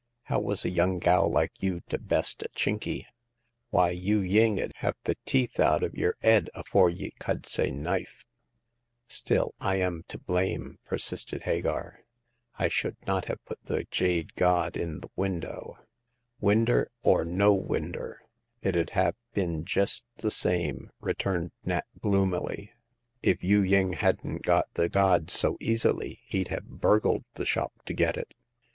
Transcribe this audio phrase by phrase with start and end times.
[0.23, 3.05] How was a young gal like you to best a Chinky?
[3.69, 7.69] Why, Yu ying "^ud have the teeth out of yer 'ead ^iore ye cud say
[7.69, 8.25] knife!
[9.07, 9.35] The Third Customer.
[9.37, 11.99] 95 '"Still, I am to blame/* persisted Hagar.
[12.57, 15.77] I should not have put the jade god in the window."
[16.39, 18.23] Winder or no winder,
[18.63, 22.71] it 'ud have been jest the same," returned Nat, gloomily;
[23.21, 28.17] if Yu ying hadn't got the god so easily, he'd have burgled the shop to get
[28.17, 28.33] it.